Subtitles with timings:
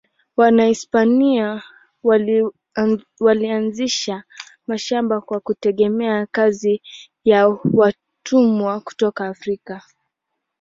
[0.37, 1.63] Wahispania
[3.19, 4.23] walianzisha
[4.67, 6.81] mashamba kwa kutegemea kazi
[7.23, 9.81] ya watumwa kutoka Afrika.